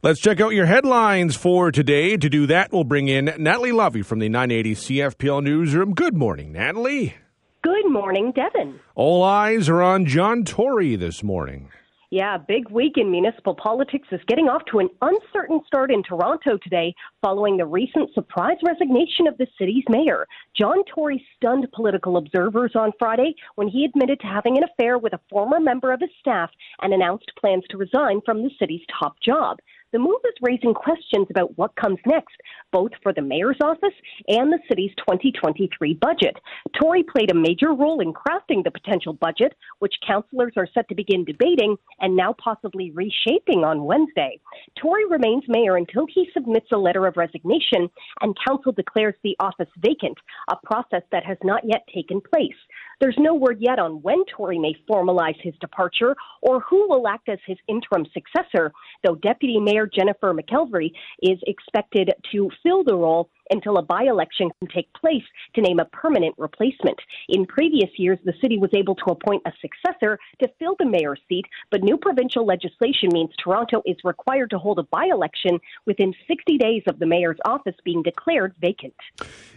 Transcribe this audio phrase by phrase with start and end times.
[0.00, 2.16] Let's check out your headlines for today.
[2.16, 5.92] To do that, we'll bring in Natalie Lovey from the 980 CFPL Newsroom.
[5.92, 7.16] Good morning, Natalie.
[7.62, 8.78] Good morning, Devon.
[8.94, 11.70] All eyes are on John Tory this morning.
[12.10, 16.56] Yeah, big week in municipal politics is getting off to an uncertain start in Toronto
[16.62, 20.26] today following the recent surprise resignation of the city's mayor.
[20.56, 25.12] John Tory stunned political observers on Friday when he admitted to having an affair with
[25.12, 29.16] a former member of his staff and announced plans to resign from the city's top
[29.20, 29.58] job.
[29.90, 32.36] The move is raising questions about what comes next,
[32.72, 33.94] both for the mayor's office
[34.28, 36.36] and the city's 2023 budget.
[36.78, 40.94] Tory played a major role in crafting the potential budget, which councillors are set to
[40.94, 44.38] begin debating and now possibly reshaping on Wednesday.
[44.76, 47.88] Tory remains mayor until he submits a letter of resignation
[48.20, 50.18] and council declares the office vacant,
[50.50, 52.52] a process that has not yet taken place.
[53.00, 57.28] There's no word yet on when Tory may formalize his departure or who will act
[57.28, 58.72] as his interim successor,
[59.04, 60.90] though Deputy Mayor Jennifer McKelvey
[61.22, 65.22] is expected to fill the role until a by election can take place
[65.54, 66.98] to name a permanent replacement.
[67.28, 71.20] In previous years, the city was able to appoint a successor to fill the mayor's
[71.28, 76.14] seat, but new provincial legislation means Toronto is required to hold a by election within
[76.26, 78.94] 60 days of the mayor's office being declared vacant.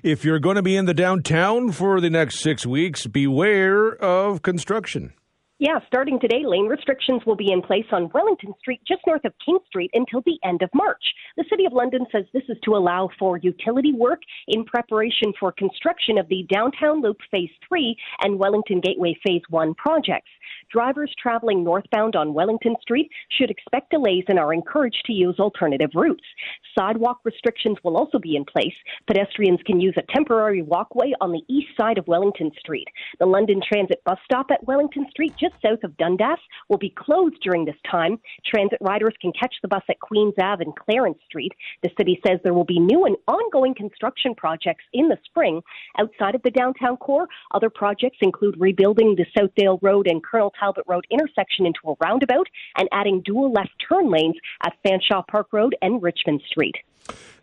[0.03, 4.41] If you're going to be in the downtown for the next six weeks, beware of
[4.41, 5.13] construction.
[5.61, 9.33] Yeah, starting today, lane restrictions will be in place on Wellington Street, just north of
[9.45, 11.03] King Street, until the end of March.
[11.37, 15.51] The City of London says this is to allow for utility work in preparation for
[15.51, 20.31] construction of the Downtown Loop Phase 3 and Wellington Gateway Phase 1 projects.
[20.71, 25.89] Drivers traveling northbound on Wellington Street should expect delays and are encouraged to use alternative
[25.93, 26.23] routes.
[26.77, 28.73] Sidewalk restrictions will also be in place.
[29.05, 32.87] Pedestrians can use a temporary walkway on the east side of Wellington Street.
[33.19, 37.41] The London Transit bus stop at Wellington Street, just south of Dundas, will be closed
[37.41, 38.17] during this time.
[38.45, 41.51] Transit riders can catch the bus at Queens Ave and Clarence Street.
[41.83, 45.61] The city says there will be new and ongoing construction projects in the spring.
[45.97, 50.83] Outside of the downtown core, other projects include rebuilding the Southdale Road and Colonel Talbot
[50.87, 55.75] Road intersection into a roundabout and adding dual left turn lanes at Fanshawe Park Road
[55.81, 56.75] and Richmond Street.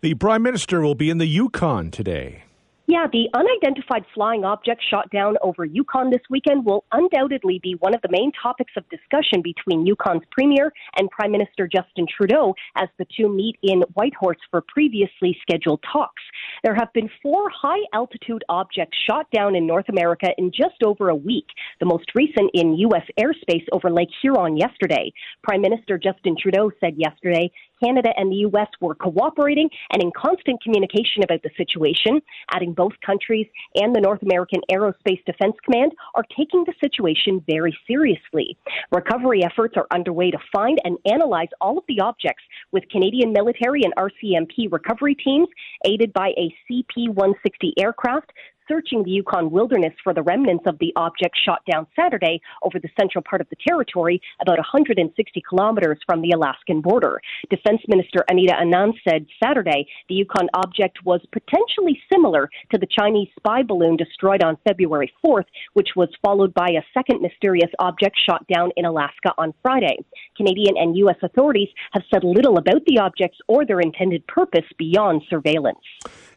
[0.01, 2.45] The Prime Minister will be in the Yukon today.
[2.91, 7.95] Yeah, the unidentified flying object shot down over Yukon this weekend will undoubtedly be one
[7.95, 12.89] of the main topics of discussion between Yukon's Premier and Prime Minister Justin Trudeau as
[12.97, 16.23] the two meet in Whitehorse for previously scheduled talks.
[16.65, 21.11] There have been four high altitude objects shot down in North America in just over
[21.11, 21.49] a week,
[21.81, 23.05] the most recent in U.S.
[23.21, 25.13] airspace over Lake Huron yesterday.
[25.43, 27.51] Prime Minister Justin Trudeau said yesterday
[27.83, 28.69] Canada and the U.S.
[28.81, 32.21] were cooperating and in constant communication about the situation,
[32.53, 37.77] adding both countries and the North American Aerospace Defense Command are taking the situation very
[37.87, 38.57] seriously.
[38.93, 43.83] Recovery efforts are underway to find and analyze all of the objects with Canadian military
[43.83, 45.49] and RCMP recovery teams
[45.85, 48.31] aided by a CP 160 aircraft
[48.69, 52.89] searching the Yukon wilderness for the remnants of the object shot down Saturday over the
[53.01, 57.21] central part of the territory, about 160 kilometers from the Alaskan border.
[57.51, 63.29] Defense Minister Anita Anand said Saturday the Yukon object was potentially similar to the Chinese
[63.39, 68.47] spy balloon destroyed on February 4th, which was followed by a second mysterious object shot
[68.53, 69.97] down in Alaska on Friday.
[70.37, 71.17] Canadian and U.S.
[71.23, 75.79] authorities have said little about the objects or their intended purpose beyond surveillance.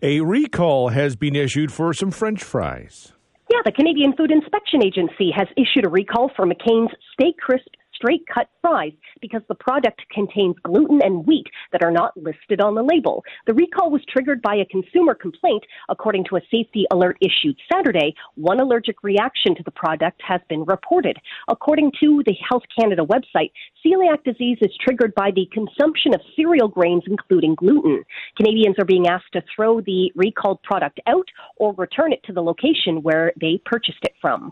[0.02, 3.14] A recall has been issued for some French fries.
[3.50, 7.66] Yeah, the Canadian Food Inspection Agency has issued a recall for McCain's Steak Crisp
[7.96, 12.76] straight cut fries because the product contains gluten and wheat that are not listed on
[12.76, 13.24] the label.
[13.46, 18.14] The recall was triggered by a consumer complaint, according to a safety alert issued Saturday.
[18.36, 21.18] One allergic reaction to the product has been reported.
[21.48, 23.52] According to the Health Canada website,
[23.86, 28.04] celiac disease is triggered by the consumption of cereal grains, including gluten.
[28.42, 32.42] Canadians are being asked to throw the recalled product out or return it to the
[32.42, 34.52] location where they purchased it from.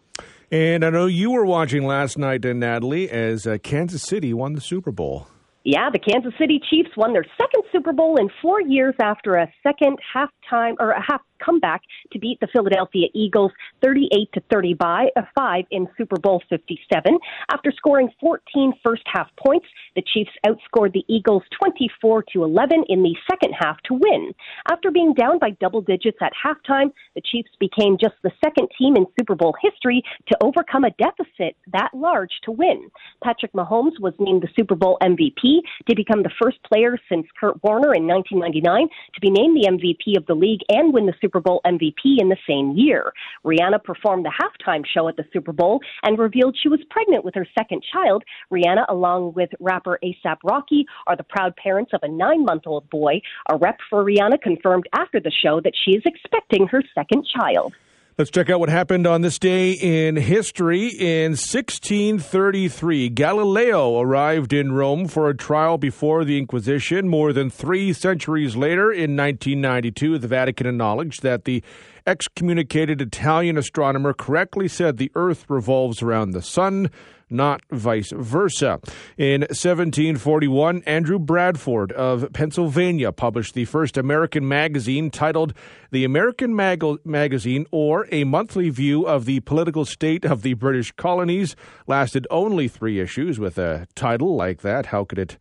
[0.52, 4.54] And I know you were watching last night, uh, Natalie, as uh, Kansas City won
[4.54, 5.28] the Super Bowl.
[5.64, 9.52] Yeah, the Kansas City Chiefs won their second Super Bowl in four years after a
[9.64, 11.82] second halftime or a half comeback
[12.12, 13.52] to beat the Philadelphia Eagles
[13.82, 17.18] 38 to 35 uh, in Super Bowl 57.
[17.52, 19.66] After scoring 14 first half points,
[19.96, 24.34] the Chiefs outscored the Eagles 24 to 11 in the second half to win.
[24.70, 28.96] After being down by double digits at halftime, the Chiefs became just the second team
[28.96, 32.90] in Super Bowl history to overcome a deficit that large to win.
[33.24, 37.62] Patrick Mahomes was named the Super Bowl MVP to become the first player since Kurt
[37.64, 41.29] Warner in 1999 to be named the MVP of the league and win the Super
[41.30, 43.14] Super Bowl MVP in the same year.
[43.46, 47.36] Rihanna performed the halftime show at the Super Bowl and revealed she was pregnant with
[47.36, 48.24] her second child.
[48.52, 52.90] Rihanna, along with rapper ASAP Rocky, are the proud parents of a nine month old
[52.90, 53.22] boy.
[53.52, 57.76] A rep for Rihanna confirmed after the show that she is expecting her second child.
[58.20, 60.88] Let's check out what happened on this day in history.
[60.88, 67.08] In 1633, Galileo arrived in Rome for a trial before the Inquisition.
[67.08, 71.64] More than three centuries later, in 1992, the Vatican acknowledged that the
[72.10, 76.90] excommunicated Italian astronomer correctly said the Earth revolves around the Sun
[77.30, 78.80] not vice versa.
[79.16, 85.54] In 1741, Andrew Bradford of Pennsylvania published the first American magazine titled
[85.92, 90.92] The American Mag- Magazine, or A Monthly View of the Political State of the British
[90.94, 91.56] Colonies.
[91.86, 94.88] Lasted only three issues with a title like that.
[94.88, 95.38] How could it?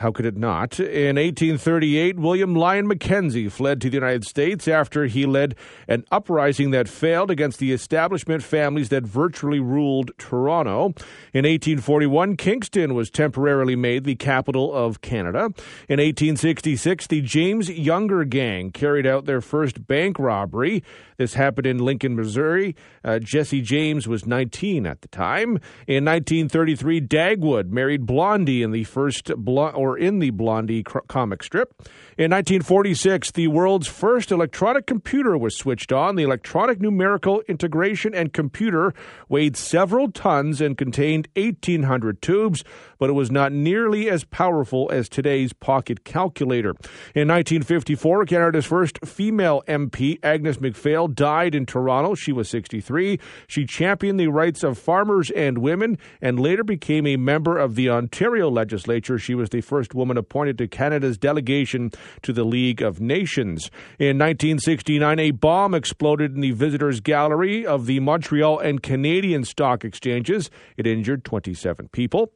[0.00, 0.80] How could it not?
[0.80, 5.54] In 1838, William Lyon Mackenzie fled to the United States after he led
[5.88, 10.94] an uprising that failed against the establishment families that virtually ruled Toronto.
[11.34, 15.52] In 1841, Kingston was temporarily made the capital of Canada.
[15.86, 20.82] In 1866, the James Younger Gang carried out their first bank robbery.
[21.18, 22.74] This happened in Lincoln, Missouri.
[23.04, 25.60] Uh, Jesse James was 19 at the time.
[25.86, 31.74] In 1933, Dagwood married Blondie in the first or in the Blondie cr- comic strip.
[32.18, 36.16] In 1946, the world's first electronic computer was switched on.
[36.16, 38.92] The electronic numerical integration and computer
[39.28, 42.62] weighed several tons and contained 1,800 tubes,
[42.98, 46.74] but it was not nearly as powerful as today's pocket calculator.
[47.14, 52.14] In 1954, Canada's first female MP, Agnes MacPhail, died in Toronto.
[52.14, 53.18] She was 63.
[53.46, 57.88] She championed the rights of farmers and women and later became a member of the
[57.88, 59.18] Ontario legislature.
[59.18, 61.90] She was the first woman appointed to Canada's delegation
[62.22, 63.70] to the League of Nations.
[63.98, 69.84] In 1969, a bomb exploded in the visitors' gallery of the Montreal and Canadian stock
[69.84, 70.50] exchanges.
[70.76, 72.32] It injured 27 people.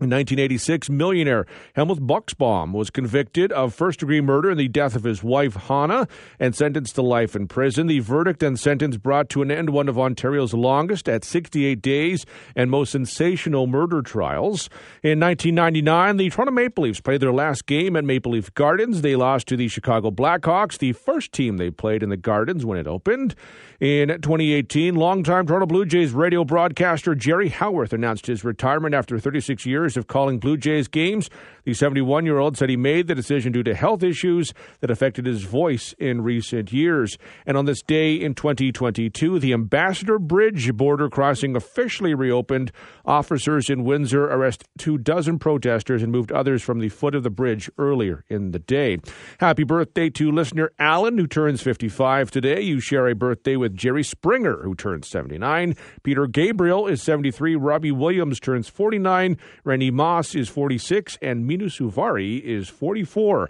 [0.00, 1.44] In 1986, millionaire
[1.74, 6.08] Helmut Buxbaum was convicted of first degree murder in the death of his wife, Hannah,
[6.38, 7.86] and sentenced to life in prison.
[7.86, 12.24] The verdict and sentence brought to an end one of Ontario's longest at 68 days
[12.56, 14.70] and most sensational murder trials.
[15.02, 19.02] In 1999, the Toronto Maple Leafs played their last game at Maple Leaf Gardens.
[19.02, 22.78] They lost to the Chicago Blackhawks, the first team they played in the Gardens when
[22.78, 23.34] it opened.
[23.80, 29.66] In 2018, longtime Toronto Blue Jays radio broadcaster Jerry Howarth announced his retirement after 36
[29.66, 31.30] years of calling Blue Jays games.
[31.64, 35.26] The 71 year old said he made the decision due to health issues that affected
[35.26, 37.18] his voice in recent years.
[37.46, 42.72] And on this day in 2022, the Ambassador Bridge border crossing officially reopened.
[43.04, 47.30] Officers in Windsor arrested two dozen protesters and moved others from the foot of the
[47.30, 48.98] bridge earlier in the day.
[49.38, 52.60] Happy birthday to listener Alan, who turns 55 today.
[52.62, 55.74] You share a birthday with Jerry Springer, who turns 79.
[56.02, 57.56] Peter Gabriel is 73.
[57.56, 59.36] Robbie Williams turns 49.
[59.80, 61.16] Randy Moss is 46.
[61.22, 63.48] And Mena Suvari is 44.